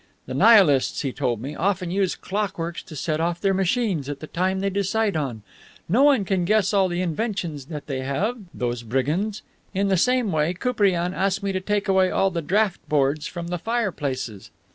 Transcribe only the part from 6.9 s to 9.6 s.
inventions that they have, those brigands.